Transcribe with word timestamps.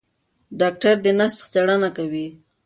ډاکټره 0.59 0.93
د 1.03 1.07
نسج 1.19 1.39
څېړنه 1.51 1.89
کوي. 1.97 2.27